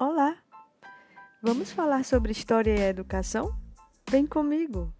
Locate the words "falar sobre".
1.72-2.32